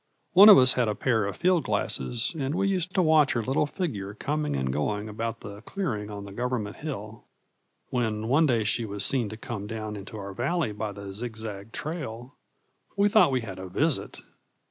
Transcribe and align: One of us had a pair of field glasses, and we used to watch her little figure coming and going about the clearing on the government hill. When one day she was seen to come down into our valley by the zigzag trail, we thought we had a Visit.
One 0.33 0.49
of 0.49 0.57
us 0.57 0.73
had 0.73 0.87
a 0.87 0.95
pair 0.95 1.25
of 1.27 1.35
field 1.35 1.65
glasses, 1.65 2.35
and 2.35 2.55
we 2.55 2.67
used 2.67 2.95
to 2.95 3.03
watch 3.03 3.33
her 3.33 3.43
little 3.43 3.67
figure 3.67 4.15
coming 4.15 4.55
and 4.55 4.73
going 4.73 5.07
about 5.07 5.41
the 5.41 5.61
clearing 5.61 6.09
on 6.09 6.25
the 6.25 6.31
government 6.31 6.77
hill. 6.77 7.25
When 7.91 8.27
one 8.27 8.47
day 8.47 8.63
she 8.63 8.83
was 8.83 9.05
seen 9.05 9.29
to 9.29 9.37
come 9.37 9.67
down 9.67 9.95
into 9.95 10.17
our 10.17 10.33
valley 10.33 10.71
by 10.71 10.91
the 10.91 11.11
zigzag 11.13 11.71
trail, 11.71 12.33
we 12.97 13.09
thought 13.09 13.29
we 13.31 13.41
had 13.41 13.59
a 13.59 13.69
Visit. 13.69 14.21